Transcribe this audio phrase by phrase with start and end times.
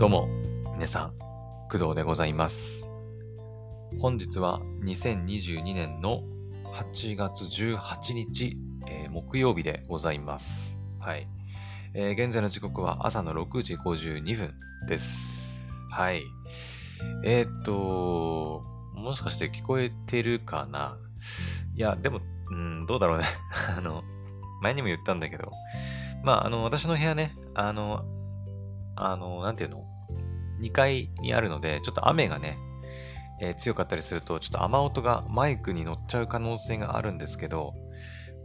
[0.00, 0.30] どうも、
[0.76, 1.18] 皆さん、
[1.70, 2.88] 工藤でございます。
[4.00, 6.22] 本日は2022年の
[6.64, 8.56] 8月18日、
[8.88, 10.80] えー木曜日でございます。
[11.00, 11.28] はい。
[11.92, 14.54] えー現在の時刻は朝の6時52分
[14.88, 15.68] です。
[15.90, 16.22] はい。
[17.22, 18.64] えーっと、
[18.94, 20.96] もしかして聞こえてるかな？
[21.76, 22.20] いや、でも、
[22.50, 23.26] うん、どうだろうね。
[23.76, 24.02] あの、
[24.62, 25.52] 前にも言ったんだけど、
[26.24, 28.02] まあ、あの、私の部屋ね、あの、
[28.96, 29.90] あの、なんていうの？
[30.60, 32.58] ?2 階にあるので、ちょっと雨がね、
[33.40, 37.74] えー強かったりすると、ちょっと雨音がマイクに乗っちゃう可能性があるんですけど、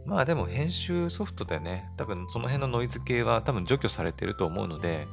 [0.06, 5.06] まあでも編集ソフトでね、多分その辺のノイズ系は多分除去されてると思うので、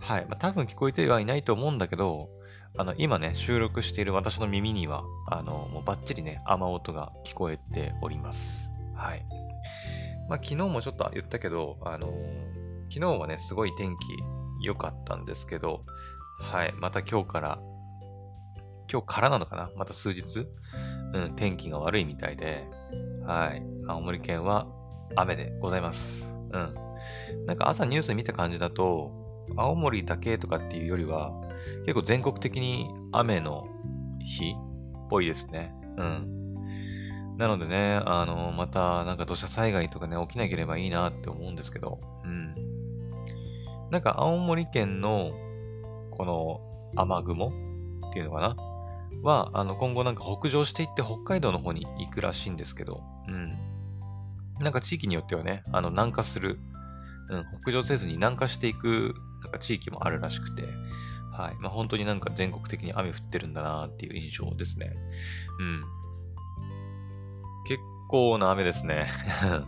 [0.00, 0.26] はい。
[0.26, 2.30] まあ多分聞こえてはいないと思うんだけど、
[2.76, 8.72] あの、今ね、収録している私の耳には、あの、もうバッチリね、雨音が聞こえております。
[8.96, 9.24] はい。
[10.28, 12.12] まあ昨日もちょっと言ったけど、あの
[12.90, 14.06] 昨日はね、すごい天気
[14.62, 15.84] 良かったんですけど、
[16.38, 16.74] はい。
[16.78, 17.58] また今日から、
[18.90, 19.70] 今日からなのかな？
[19.76, 20.46] また数日、
[21.14, 22.66] うん、天気が悪いみたいで、
[23.24, 23.62] はい。
[23.86, 24.66] 青森県は
[25.16, 26.36] 雨でございます。
[26.52, 26.74] うん。
[27.46, 29.12] なんか朝ニュース見た感じだと、
[29.56, 31.32] 青森だけとかっていうよりは、
[31.84, 33.68] 結構全国的に雨の
[34.20, 35.74] 日っぽいですね。
[35.96, 36.30] うん。
[37.36, 42.54] なのでね、あの、またなんか土砂災害とかね、起きなければいいなって思うんですけど、うん。
[43.90, 45.32] なんか青森県の
[46.14, 46.60] この
[46.96, 47.48] 雨雲
[48.08, 48.56] っていうのかな？
[49.22, 53.56] は、あの、今後なんか北上していって北海道の方に行くらしいんですけど、うん。
[54.60, 56.60] なんか地域によってはね、あの、南下する、
[57.30, 60.62] うん、北上せずに南下していく、なんか地域もあるらしくて、
[61.32, 61.54] はい。
[61.60, 64.94] まあ本当になんか全国的に雨降ってるんだなっていう印象ですね。
[65.58, 65.82] うん。
[67.66, 69.06] 結構な雨ですね。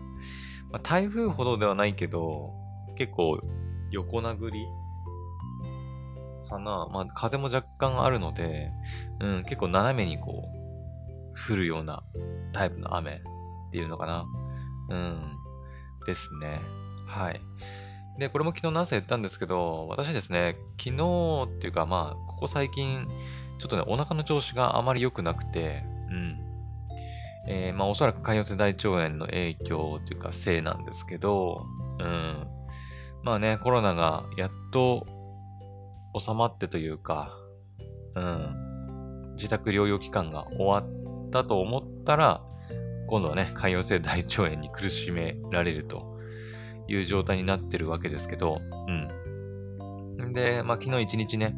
[0.70, 2.53] まあ、台風ほどではないけど、
[2.97, 3.41] 結構
[3.91, 4.66] 横殴り
[6.47, 6.89] かな。
[6.92, 8.70] まあ風も若干あるので、
[9.20, 12.03] うん、結構斜めにこう、降るような
[12.53, 14.25] タイプの雨っていうのかな。
[14.88, 15.22] うん。
[16.06, 16.60] ですね。
[17.06, 17.41] はい。
[18.19, 23.06] で、これも昨日の朝言ったんですけど、私ですね、昨日っていうかまあ、ここ最近、
[23.59, 26.38] ちょっとね、お腹の調子があまり良くなくて、うん。
[27.49, 31.65] えーまあおそらく潰瘍性大腸炎の影響というかせいなんですけど、
[32.00, 32.47] うん。
[33.22, 35.06] まあね、コロナがやっと
[36.19, 37.37] 収まってというか、
[38.15, 39.34] うん。
[39.37, 42.43] 自宅療養期間が終わったと思ったら、
[43.06, 46.19] 今度はね、潰瘍性大腸炎に苦しめられると
[46.88, 48.60] いう状態になってるわけですけど、
[50.19, 50.32] うん。
[50.32, 51.55] で、まあ昨日一日ね、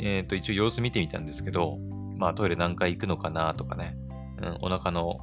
[0.00, 1.78] えっ、と一応様子見てみたんですけど、
[2.16, 3.96] まあトイレ何回行くのかなとかね、
[4.40, 5.18] うん、お腹の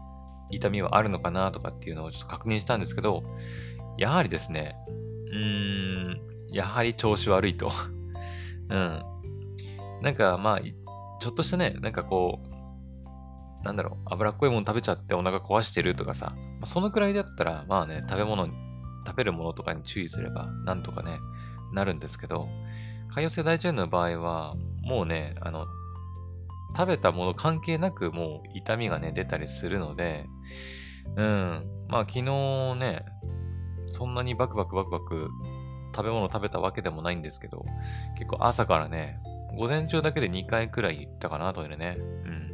[0.52, 3.24] 痛みはあるのかなとかっていうのをちょっと確認したんですけど、
[3.97, 4.75] やはりですね、
[5.31, 5.40] うー
[6.09, 6.22] ん、
[6.52, 7.72] やはり調子悪いと。
[8.69, 9.03] うん。
[10.02, 10.59] なんかまあ、
[11.19, 18.47] ちょっとしたね、なんかこう、なんだろう、脂っこいもの食べちゃってお腹壊してるとかさ、まあ、そのくらいだったら、まあね、食べ物、
[19.06, 21.19] 食べるものとかに注意すれば、なんとかね、
[21.74, 22.47] なるんですけど、
[23.13, 25.66] 潰瘍性大腸炎の場合は、もうね、あの、
[26.75, 30.28] 食べたもの関係なくもう痛みがね、出たりするので、
[31.16, 31.66] うん。
[31.90, 33.06] まあ昨日ね、
[33.90, 35.29] そんなにバクバクバクバク
[35.99, 37.65] 食べ物食べたわけでもないんですけど、
[38.17, 39.19] 結構朝からね、
[39.57, 41.97] 午前中だけで2回くらい行ったかな、トイレね。
[41.99, 42.51] うん。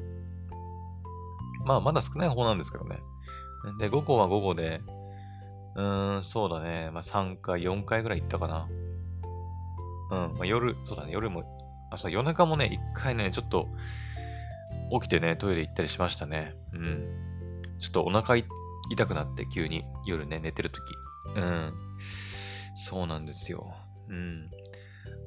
[1.63, 2.97] まあまだ少ない方なんですけどね。
[3.77, 4.81] で、午後は午後で、
[5.75, 6.89] うーん、そうだね。
[6.91, 8.67] まあ3回、4回ぐらい行ったかな。
[10.09, 10.33] うん。
[10.37, 11.43] まあ夜、そうだね、夜も、
[11.91, 13.67] あ、そう、夜中もね、1回ね、ちょっと、
[14.91, 16.55] 起きてね、トイレ行ったりしましたね。
[16.73, 17.07] うん。
[17.79, 21.39] ちょっとお腹痛くなって、急に、夜ね、寝てるとき。
[21.39, 21.73] うん。
[22.75, 23.73] そうなんですよ。
[24.09, 24.49] うん。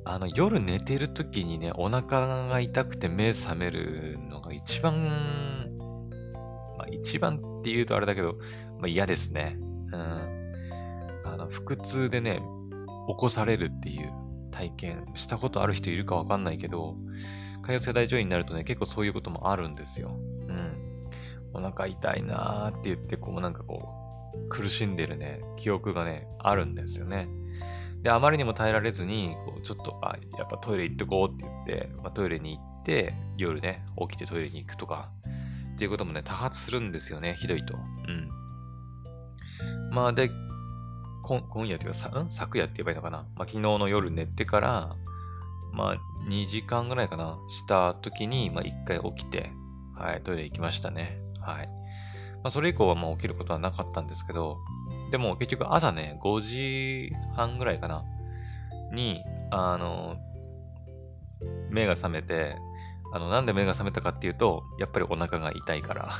[0.04, 5.76] あの、夜寝てるときにね、お腹が痛くて目覚めるのが一番、
[6.78, 8.36] まあ一番って言うとあれだけど、
[8.78, 9.56] まあ嫌ですね。
[9.58, 11.22] うん。
[11.24, 12.40] あの、腹痛でね、
[13.08, 14.12] 起こされるっていう
[14.50, 16.96] 体験したことある人いるかわかんないけど、
[17.62, 20.10] 潰瘍性大腸炎になるとね、結構そういうこともあるんですよ。
[20.48, 21.06] うん。
[21.52, 24.07] お腹痛いなーって言って、こうなんかこう、
[24.48, 27.28] 苦しんでるね、記憶がね、あるんですよね。
[28.02, 35.10] で、あまりにも耐えられずに、こう、ちょっと、あ、やっぱトイレ行ってこうって言って、まあ、トイレに行って、夜ね、起きてトイレに行くとか、
[35.74, 37.74] っていうこともね、多発するんですよね、ひどいと。
[37.74, 38.30] うん。
[39.90, 40.30] まあ、で、
[41.22, 43.18] 今夜っていうか、昨夜って言えばいいのかな？
[43.18, 44.96] まあ、昨日の夜寝てから、
[45.72, 45.96] まあ、
[46.30, 49.52] 2時間ぐらいかな、した時に、まあ、1回起きて、
[49.94, 51.20] はい、トイレ行きましたね。
[51.40, 51.68] はい。
[52.42, 54.58] まあ、それ以降はもう起きることはなかったんですけど、
[55.10, 58.04] でも結局朝ね、5時半ぐらいかな、
[58.92, 60.16] に、あの、
[61.70, 62.56] 目が覚めて、
[63.12, 66.10] あの、なんで目が覚めたかっていうと、やっぱりお腹が痛いから。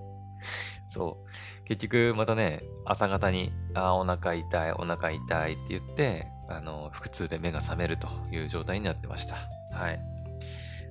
[0.88, 1.64] そう。
[1.64, 9.36] 結局、またね、朝方に、あ、お腹痛い、お腹痛いって言って、あの、腹痛で目が覚めるという状態になってました。
[9.70, 10.00] はい。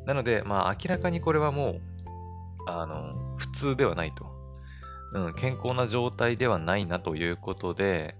[0.05, 1.81] なので、まあ、明らかにこれはもう、
[2.67, 4.36] あの、普通ではないと。
[5.13, 8.15] うん、健康な状態ではないなということで、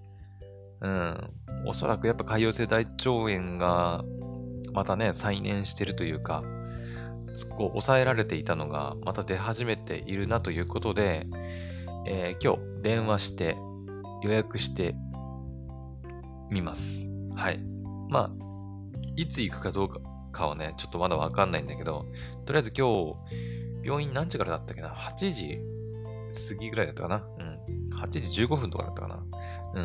[0.81, 1.31] うん、
[1.65, 4.03] おそらくやっぱ潰瘍性大腸炎が
[4.73, 6.43] またね、再燃してるというか、
[7.49, 11.27] こう抑えられていたのがまた出始めているなということで、
[12.05, 13.57] えー、今日電話して
[14.23, 14.95] 予約して
[16.49, 17.07] みます。
[17.35, 17.59] はい。
[18.09, 18.31] まあ、
[19.15, 19.89] いつ行くかどう
[20.31, 22.05] かはね、ちょっとまだわかんないんだけど、
[22.45, 23.15] とりあえず今日、
[23.83, 25.59] 病院何時からだったっけな ?8 時
[26.49, 27.23] 過ぎぐらいだったかな？
[27.39, 27.97] うん。
[27.97, 29.23] 8時15分とかだったかな？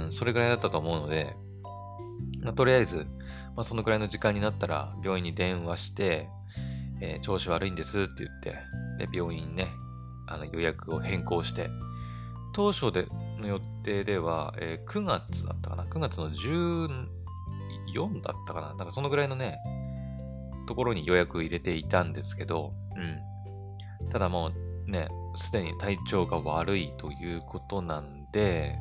[0.04, 1.36] うん、それぐらいだったと思うので、
[2.42, 3.06] まあ、とりあえず、
[3.54, 6.28] まあ、そのくらいの時間になったら病院に電話して、
[7.00, 8.50] えー、調子悪いんですって言って、
[9.06, 9.68] で、病院ね、
[10.26, 11.68] あの予約を変更して、
[12.54, 13.06] 当初で
[13.38, 18.68] の予定では、えー、9月だったかな ?9 月の14だったかな？
[18.68, 19.58] なんかそのぐらいのね、
[20.68, 24.10] ところに予約入れていたんですけど、うん。
[24.10, 24.50] ただも
[24.86, 28.78] うね、すでに体調が悪いということなんで、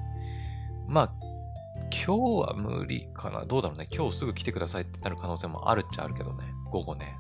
[0.87, 1.13] まあ、
[1.91, 3.45] 今日は無理かな。
[3.45, 3.87] どうだろうね。
[3.91, 6.45] 今日すぐ来てくださいってなる可能性もあるっちゃあるけどね。
[6.71, 7.17] 午後ね。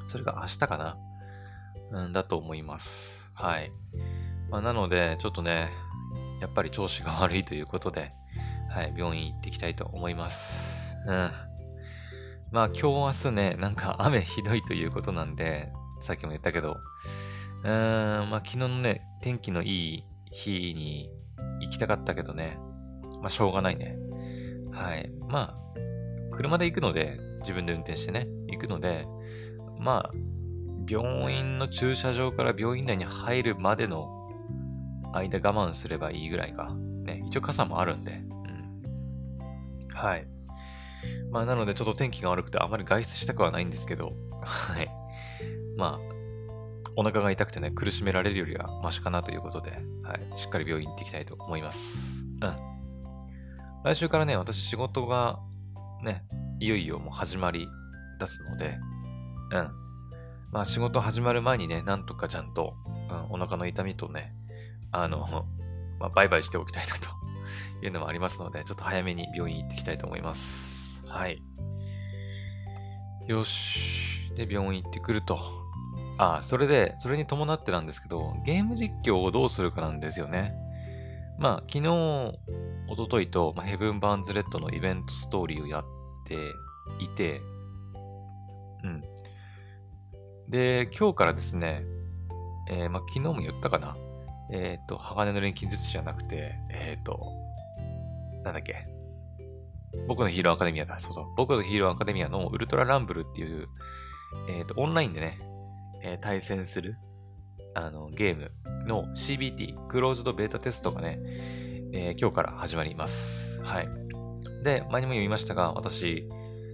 [0.00, 0.06] うん。
[0.06, 0.96] それが明日かな。
[1.92, 3.30] うん、だと思います。
[3.34, 3.72] はい。
[4.50, 5.70] まあ、なので、ちょっとね、
[6.40, 8.12] やっぱり調子が悪いということで、
[8.70, 10.96] はい、病院行っていきたいと思います。
[11.06, 11.30] うん。
[12.52, 16.78] まあ今日明日ね、なんか雨ひどいということなんで、さっきも言ったけど、
[17.62, 21.10] うん、まあ昨日のね、天気のいい日に
[21.60, 22.58] 行きたかったけどね、
[23.20, 23.96] まあしょうがないね。
[24.72, 25.10] はい。
[25.28, 29.06] まあ、車で行くので、自分で運転してね、行くので、
[29.78, 30.12] まあ、
[30.88, 34.28] 病院の駐車場から病院内に入るまでの
[35.12, 36.74] 間我慢すればいいぐらいか。
[37.04, 38.12] ね、一応傘もあるんで。
[38.12, 39.88] うん。
[39.94, 40.26] はい。
[41.30, 44.12] まあ、なのでちょっと天気が悪くてあまり外出したくはないんですけど、
[44.42, 44.88] はい。
[45.76, 46.09] まあ、
[46.96, 49.72] お腹が痛くてね、苦しめられるよりはマシかなということで、
[50.02, 50.38] はい。
[50.38, 52.24] しっかり病院行っていきたいと思います。
[52.42, 52.70] うん。
[53.84, 55.38] 来週からね、私仕事が
[56.02, 56.24] ね、
[56.58, 57.68] いよいよもう始まり
[58.18, 58.78] 出すので、
[59.52, 59.70] うん。
[60.52, 62.74] まあ仕事始まる前にね、なんとかちゃんと、
[63.10, 64.34] うん、お腹の痛みとね、
[64.92, 65.46] あの、
[65.98, 67.10] まあ、バイバイしておきたいなと
[67.84, 71.04] いうのもありますので、ちょっと早めに病院行ってきたいと思います。
[71.06, 71.42] はい。
[73.26, 74.32] よし。
[74.34, 75.59] で、病院行ってくると。
[76.22, 80.54] あ、それで、それに伴ってなんですけど、ゲーム実況をどうするかなんですよね。
[81.38, 81.88] まあ、昨日、
[82.90, 85.84] おとといと、まあ、ヘブン・バーンズ・レッドのイベントストーリーをやっ
[86.26, 86.34] て
[87.02, 87.40] いて、
[88.84, 89.02] うん。
[90.50, 91.84] で、今日からですね、
[92.68, 93.96] えー、まあ、昨日も言ったかな。
[94.52, 97.32] えっ、ー、と、鋼の錬金術師じゃなくて、えっ、ー、と、
[98.44, 98.86] なんだっけ。
[100.06, 100.98] 僕のヒーローアカデミアだ。
[100.98, 101.24] そうそう。
[101.38, 103.68] 僕のヒーローアカデミアのウルトラランブルっていう、
[104.50, 105.38] えっ、と、オンラインでね、
[106.02, 106.96] え対戦する、
[107.74, 108.52] あの、ゲーム
[108.86, 111.20] の CBT、クローズドベータテストがね、
[111.92, 113.60] え今日から始まります。
[113.62, 113.88] はい。
[114.62, 116.28] で、前にも言いましたが、私、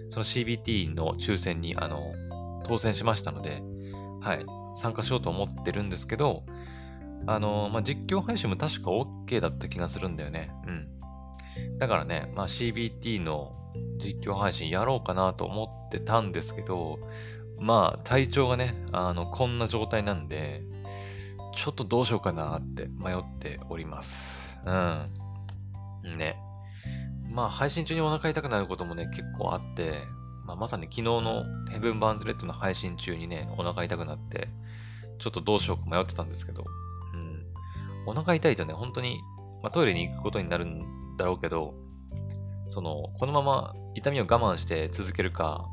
[0.09, 2.15] その CBT の抽選に、あの、
[2.65, 3.63] 当選しましたので、
[4.21, 6.45] はい、参加しようと思ってるんですけど、
[7.27, 10.51] あの、まあ、実況配信も確か OK だった気がするんだよね。
[10.67, 11.79] うん。
[11.79, 13.53] だからね、まあ、CBT の
[13.99, 16.99] 実況配信やろうかなと思ってたんですけど、
[17.59, 20.63] まあ、体調がね、あの、こんな状態なんで、
[21.55, 24.59] ちょっとどうしようかなって迷っております。
[24.67, 26.19] うん。
[26.19, 26.37] ね。
[27.31, 30.03] まあ、配信中にお腹痛くなることもね、結構あって、
[30.47, 34.49] まあ、まさに昨日のヘブン・バーンズ・レッドの配信中にね、お腹痛くなって、
[35.19, 36.65] ちょっとどうしようか迷ってたんですけど、
[37.15, 37.47] うん
[38.07, 39.21] お腹痛いとね、本当に、
[39.63, 41.75] まあ、トイレに行くことになるんだろうけど、
[42.69, 45.67] その、このまま痛みを我慢して続けるか、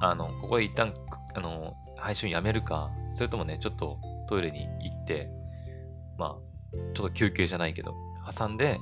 [0.00, 0.94] あの、ここで一旦、
[1.38, 5.30] あの、配信やめるか、それともね、ちょっとトイレに行って、
[6.18, 6.36] まあ、
[6.94, 7.92] ちょっと休憩じゃないけど、
[8.30, 8.78] 挟んで、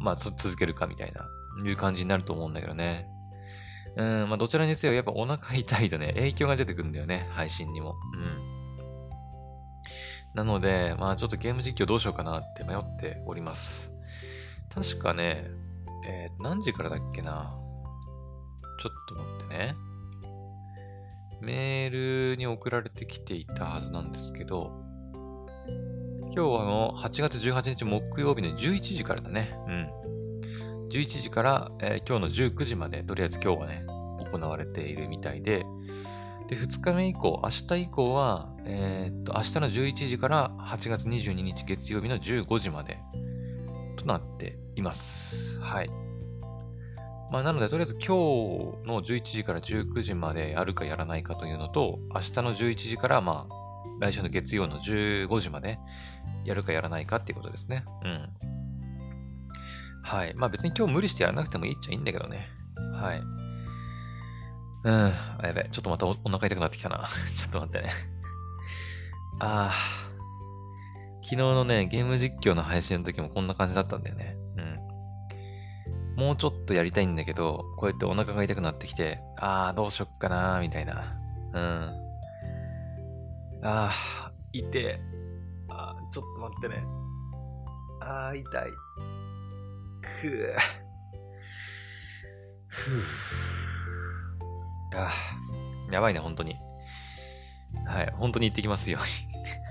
[0.00, 1.26] まあ、続けるかみたいな、
[1.68, 3.08] いう感じになると思うんだけどね。
[3.96, 7.96] うん、まあ、どちらにせよ、やっぱお腹痛いとね、影響が出てくるんだよね、配信にも。
[8.14, 8.56] うん。
[10.34, 13.90] なので、まあちょっとゲーム実況どうしようかなって迷っております。
[14.68, 15.46] 確かね、
[16.06, 17.58] えー、何時からだっけな？
[18.78, 19.74] ちょっと待ってね。
[21.40, 24.72] メールに送られてきていたはずなんですけど、
[26.36, 29.54] 今日はの8月18日木曜日の11時からだね。
[29.66, 29.88] うん。
[30.90, 33.84] 11時から、えー、今日の19時まで、とりあえず今日はね、
[34.30, 35.64] 行われているみたいで、
[36.48, 42.98] で、2日目以降、明日以降は、えー、っと、明日の11時から8月22日月曜日の15時まで
[43.96, 45.60] となっています。
[45.60, 46.05] はい。
[47.30, 53.66] まあ、なので、とりあえず今日の11時から19時までやるかやらないかというのと、明日の11時から、まあ、
[53.98, 55.78] 来週の月曜の15時まで
[56.44, 57.84] やるかやらないかっていうことですね。
[58.04, 58.28] うん。
[60.02, 60.34] はい。
[60.34, 62.48] まあ別に今日無理してやらなくてもいいっちゃいいんだけどね。
[62.94, 63.22] はい。
[64.84, 65.12] うん。
[65.38, 65.66] あ、やべ。
[65.70, 67.08] ちょっとまたお腹痛くなってきたな。
[67.34, 67.90] ちょっと待ってね。
[69.40, 70.06] ああ。
[71.22, 74.36] 昨日のね、ゲーム実況の配信の時もこんな感じだったんだよね。
[76.16, 81.16] もうちょっとやりたいんだけど、こうやってお腹が痛くなってきて、ああ、どうしよっかなーみたいな。
[81.52, 81.60] うん。
[83.62, 85.00] ああ、痛え。
[85.68, 86.84] あーちょっと待ってね。
[88.00, 88.44] ああ、痛い。
[90.00, 90.54] くぅ。
[92.68, 93.02] ふぅ。
[94.96, 96.56] あーやばいね、本当に。
[97.86, 98.98] はい、本当に行ってきますよ。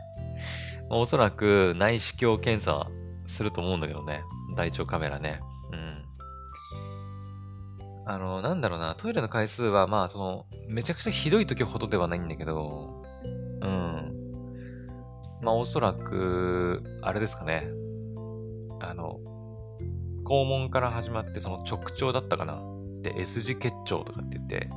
[0.89, 2.87] おそらく内視鏡検査
[3.25, 4.23] すると思うんだけどね。
[4.55, 5.39] 大腸カメラね。
[5.71, 6.05] うん。
[8.07, 13.03] あの、なんだろうな、トイレの回数は、まあ、その、めちゃくちゃひどい時ほどではないんだけど、
[13.61, 14.15] うん。
[15.41, 17.67] まあ、おそらく、あれですかね。
[18.79, 19.19] あの、
[20.23, 22.61] 肛門から始まって、その直腸だったかな。
[23.01, 24.69] で、S 字結腸とかって言って、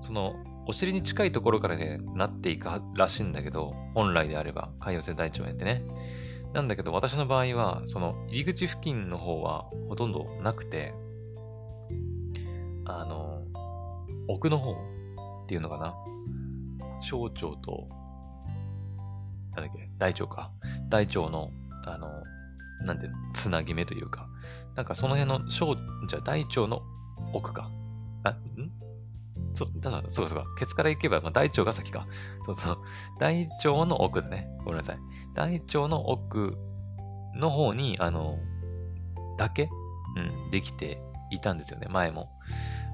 [0.00, 0.34] その、
[0.66, 5.84] お尻に近いところからね、なっていくらしいんだけど、本来であれば、潰瘍性大腸炎ってね。
[6.52, 10.94] なんだけど、私の場合は、その、入り口付近の方はほとんどなくて、
[12.98, 13.42] あの、
[14.28, 14.76] 奥の方っ
[15.46, 15.94] ていうのかな？
[17.00, 17.88] 小腸と、
[19.56, 20.50] なんだっけ、大腸か。
[20.88, 21.50] 大腸の、
[21.86, 22.08] あの、
[22.84, 24.28] なんていうの、つなぎ目というか、
[24.76, 25.76] なんかその辺の小、
[26.08, 26.82] じゃ大腸の
[27.32, 27.70] 奥か。
[28.24, 28.36] あ、ん？
[29.54, 30.44] そ、だから、そうかそうか。
[30.58, 32.06] ケツから行けば、まあ、大腸が先か。
[32.44, 32.78] そうそう。
[33.18, 34.48] 大腸の奥だね。
[34.60, 34.98] ごめんなさい。
[35.34, 36.56] 大腸の奥
[37.34, 38.38] の方に、あの、
[39.38, 39.68] だけ、
[40.16, 41.88] うん、できていたんですよね。
[41.90, 42.28] 前も。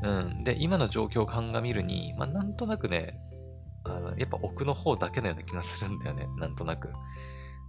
[0.02, 0.44] うん。
[0.44, 3.18] で、今の状況を鑑みるに、まあ、なんとなくね、
[3.84, 6.28] あの、やっぱ奥の方だけのような気がするんだよね。
[6.38, 6.90] なんとなく。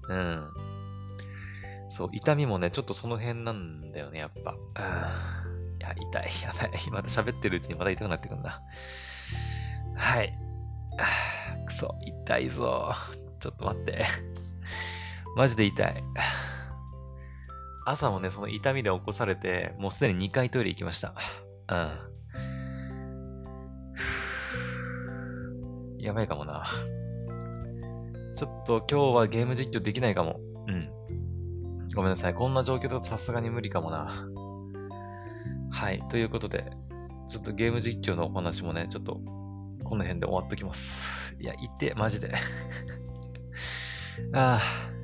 [0.10, 0.48] うん。
[1.90, 4.52] そう、痛みもね、ちょっとその辺なんだよね、やっぱ。
[4.52, 6.32] うんいや、痛い。
[6.44, 6.92] やばい。
[6.92, 8.62] また喋ってるうちにまた痛くなってくるんだ。
[9.96, 10.34] はい。
[11.66, 12.94] くそ、痛いぞ。
[13.40, 14.06] ちょっと待って。
[15.36, 16.04] マジで痛い。
[17.86, 21.14] 朝もね、その痛みで起こされて、もうすでに2回トイレ行きました。
[21.70, 22.17] うん。
[26.00, 26.66] やばいかもな。
[28.36, 30.40] ちょっと今日はゲーム実況できないかも。
[30.68, 30.90] うん。
[31.96, 32.34] ごめんなさい。
[32.34, 34.28] こんな状況だとさすがに無理かもな。
[35.72, 36.00] はい。
[36.10, 36.72] ということで、
[37.30, 39.20] ちょっとゲーム実況のお話もね、ちょっと、
[39.84, 41.36] この辺で終わっときます。
[41.40, 42.34] いや、言って、マジで
[44.34, 44.60] ああ、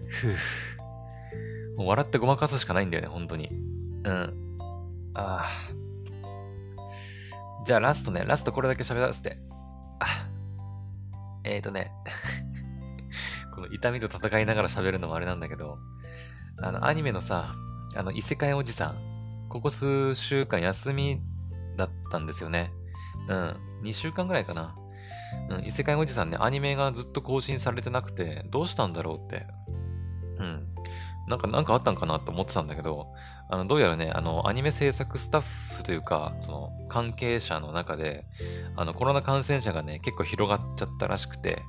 [0.07, 0.35] ふぅ。
[1.77, 3.49] もう笑ってごまかすしかないんだよね、本当に。
[4.03, 4.33] うん。
[5.15, 5.47] ああ。
[7.65, 9.37] じゃあラストね、ラストこれだけ喋らせて。
[11.43, 11.91] え、えーとね
[13.53, 15.77] この痛みと戦いながら喋るのもあれなんだけど、
[16.57, 17.55] あの、アニメのさ、
[17.95, 21.21] あの、異世界おじさん、ここ数週間休み
[21.77, 22.71] だったんですよね。
[23.27, 23.57] うん。
[23.83, 24.75] 2週間ぐらいかな。
[25.49, 25.65] うん。
[25.65, 29.45] 異世界おじさんね、アニメがずっと更新されてなくて、どうしたんだろうって。
[30.39, 30.72] うん。
[31.27, 33.07] なんか、なんかあったんかなと思ってたんだけど、
[33.49, 35.41] あの、どうやらね、あの、アニメ制作スタッ
[35.77, 38.25] フというか、その、関係者の中で、
[38.75, 41.63] あの、コロナ感染者がね、結構広がっちゃったらしくて、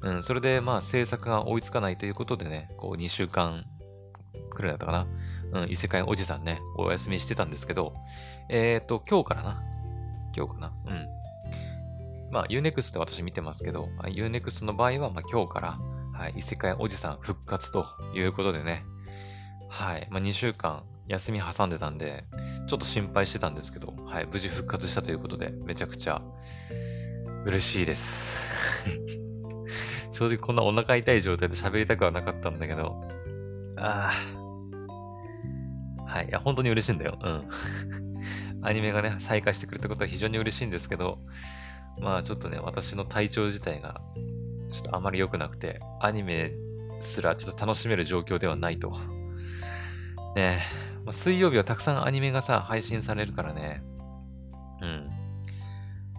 [0.00, 3.64] うん、それで、まあ、制作が追いつかないということでね、こう、2週間
[4.50, 5.06] くらいだったかな。
[5.52, 7.94] うん、異世界おじさんね、お休みしてたんですけど、
[8.48, 9.62] えっ、ー、と、今日からな。
[10.36, 10.72] 今日かな。
[10.86, 11.08] うん。
[12.30, 15.78] まあ、Unext で私見てますけど、Unext の場合は、まあ、今日から、
[16.18, 18.84] はい、異世界おじさん復活ということでね、
[19.68, 22.24] はい、まあ、2週間休み挟んでたんで、
[22.66, 26.20] ちょっと心配してたんですけど、はい、無事復活したということで、めちゃくちゃ
[27.44, 28.50] 嬉しいです。
[30.10, 33.00] 正直こんなお腹痛い状態で喋りたくはなかったんだけど、
[33.76, 34.10] あ
[35.98, 36.26] あ、はい。
[36.26, 37.16] いや、本当に嬉しいんだよ。
[37.22, 37.48] うん。
[38.66, 41.20] アニメがね、再開してくれたことは非常に嬉しいんですけど、
[42.00, 44.00] まあちょっとね、私の体調自体が、
[44.70, 46.52] ちょっとあまり良くなくて、アニメ
[47.00, 48.92] すらちょっと楽しめる状況ではないと。
[50.36, 50.60] ね
[51.04, 53.82] まあ、水曜日はたくさんアニメがさ、配信されるからね。
[54.82, 55.10] うん。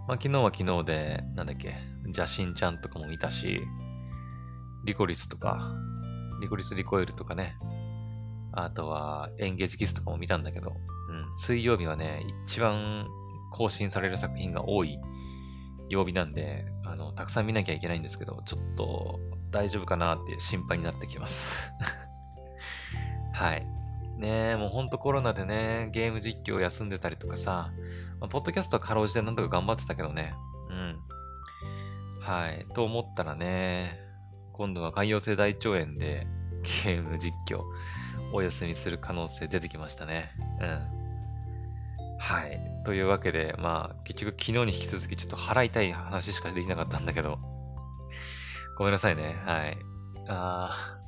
[0.08, 1.76] まあ昨日は昨日で、なんだっけ、
[2.06, 3.62] 邪神ちゃんとかも見たし、
[4.86, 5.76] リコリスとか、
[6.42, 7.56] リコリスリコイルとかね、
[8.52, 10.76] あとは、エンゲージキスとかも見たんだけど、
[11.10, 13.08] うん、水曜日はね、一番
[13.52, 14.98] 更新される作品が多い
[15.90, 19.20] 曜日なんで、あの、たくさん見なきゃいけないんですけど、ちょっと
[19.52, 21.72] 大丈夫かなって心配になってきます。
[23.34, 23.66] はい。
[24.18, 27.72] ねえ、もうほんとコロナでね、ゲーム実況休んでたりとかさ、
[28.20, 30.34] まあ、ポッドキャストはかろうじてなんとか頑張ってたけどね。
[30.70, 31.00] うん。
[32.20, 32.66] はい。
[32.74, 33.98] と思ったらね、
[34.54, 36.28] 今度は海洋性大腸炎で
[36.84, 37.62] ゲーム実況
[38.34, 40.32] お休みする可能性出てきましたね。
[40.60, 42.18] うん。
[42.20, 42.69] はい。
[42.86, 47.40] というわけで、まあ、結局昨日に引き続きちょっと払いたい話しかできなかったんだけど、
[48.78, 49.42] ごめんなさいね。
[49.46, 49.78] はい。
[50.28, 51.00] あー。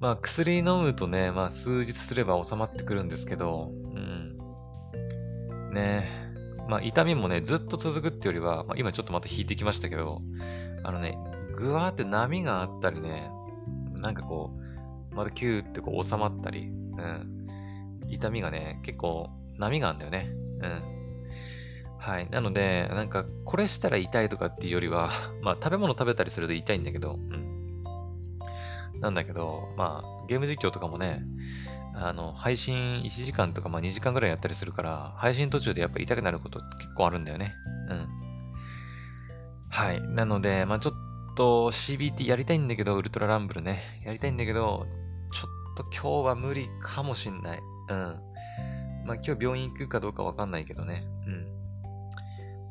[0.00, 4.36] まあ、薬飲むとね、まあ、数日すれば収まってくるんですけど、うん。
[5.72, 6.08] ね
[6.68, 10.20] まあ、痛みもね、ずっと続くってよりは、まあ、今ちょっとまた引いてきましたけど、
[10.82, 11.16] あのね、
[11.54, 13.30] ぐわーって波があったりね、
[13.92, 14.50] なんかこ
[15.12, 17.46] う、またキューってこう収まったり、うん。
[18.08, 20.30] 痛みがね、結構波があるんだよね。
[20.60, 20.94] うん。
[21.98, 22.28] はい。
[22.30, 25.10] なので、なんか、これしたら痛いとかっていうよりは、
[25.42, 27.82] まあ、食べ物食べたりすると痛いんだけど、うん。
[29.00, 31.24] なんだけど、まあ、ゲーム実況とかもね、
[31.94, 37.54] あの、配信1時間とか、まあ2時間ぐらいやったりするから、配信途中でやっぱ痛くなること結構あるんだよね。
[37.88, 38.06] うん。
[39.70, 40.02] はい。
[40.02, 40.94] なので、まあちょっ
[41.36, 43.78] と CBT やりたいんだけど、ウルトラランブルね。
[44.04, 44.86] やりたいんだけど、
[45.32, 47.60] ちょっと今日は無理かもしんない。
[47.88, 48.20] うん。
[49.04, 51.04] まあ今日病院行くかどうかわかんないけどね。
[51.26, 51.46] うん。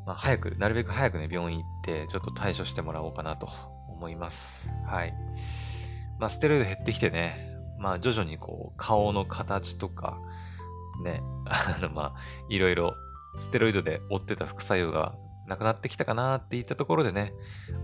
[0.06, 3.48] まあ早く、なるべく早くね、病院行って、ちょっと対処してもらおうかなと
[3.88, 4.70] 思います。
[4.86, 5.14] はい。
[6.18, 10.18] まあステロイド減ってきてね、まあ徐々にこう、顔の形とか、
[11.02, 12.12] ね、 あのまあ、
[12.48, 12.94] いろいろ
[13.38, 15.14] ステロイドで追ってた副作用が
[15.46, 17.32] なくなってきたかなって言ったところでね、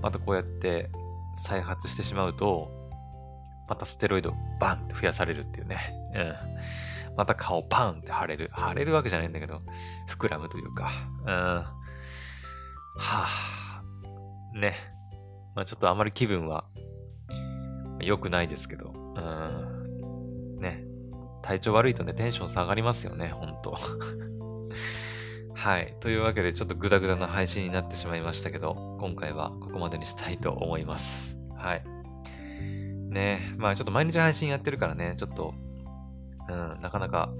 [0.03, 0.91] またこうやって
[1.35, 2.71] 再発してしまうと、
[3.69, 5.79] またステロイドバンって増やされるっていうね。
[6.15, 6.35] うん。
[7.17, 8.51] また顔パンって腫れる。
[8.57, 9.63] 腫れるわけじゃないんだけど、
[10.09, 10.91] 膨らむというか。
[11.23, 11.29] うん。
[11.29, 11.67] は
[12.99, 13.83] あ。
[14.55, 14.75] ね。
[15.55, 16.65] まあちょっとあまり気分は
[18.01, 18.93] 良くないですけど。
[18.95, 20.57] うん。
[20.57, 20.85] ね。
[21.43, 23.77] 体調悪いとね、テンション下がりますよね、ほんと。
[25.55, 25.95] はい。
[26.01, 31.39] というわけで、ちょっとグダグダな配信になってしまいましたけど、今回はここまでにしたいと思います。
[31.57, 31.85] はい。
[33.11, 35.55] ねまあちょっと毎日配信やってるからね、ちょっと、
[36.51, 37.33] うん、なかなか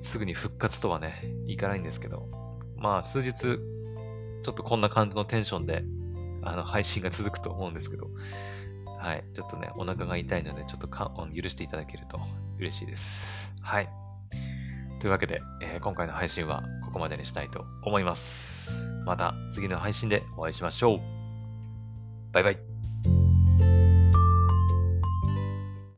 [0.00, 2.28] すぐに復活とはね、いかないんですけど、
[2.76, 5.84] まあ数日、ちょっとこんな感じのテンションで、
[6.42, 8.10] あの、配信が続くと思うんですけど、
[8.98, 9.24] はい。
[9.34, 12.20] ちょっとね、お腹が痛いので、ちょっとか許していただけると
[12.58, 13.52] 嬉しいです。
[13.60, 13.88] はい。
[15.00, 18.70] というわけで、えー、今回の配信はここまでにしたいと思います。
[19.06, 21.00] また次の配信でお会いしましょう。
[22.32, 22.79] バイバイ。